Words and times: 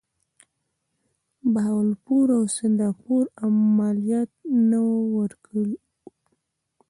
بهاولپور 1.53 2.27
او 2.37 2.43
سند 2.57 2.79
امیرانو 2.85 3.71
مالیات 3.77 4.31
نه 4.69 4.79
وه 4.89 4.99
ورکړي. 5.17 5.71